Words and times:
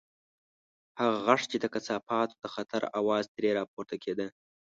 هغه 0.99 1.17
غږ 1.27 1.41
چې 1.51 1.57
د 1.59 1.65
کثافاتو 1.73 2.35
د 2.43 2.45
خطر 2.53 2.81
اواز 2.99 3.25
ترې 3.35 3.49
راپورته 3.59 3.95
کېده. 4.03 4.27